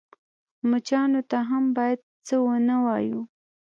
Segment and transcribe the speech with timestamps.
[0.69, 3.21] _مچانو ته هم بايد څه ونه وايو.